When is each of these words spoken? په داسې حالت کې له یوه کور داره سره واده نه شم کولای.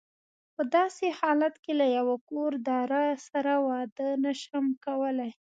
په 0.55 0.61
داسې 0.75 1.05
حالت 1.19 1.55
کې 1.63 1.71
له 1.79 1.87
یوه 1.97 2.15
کور 2.29 2.51
داره 2.69 3.03
سره 3.27 3.53
واده 3.67 4.09
نه 4.23 4.31
شم 4.43 4.65
کولای. 4.85 5.31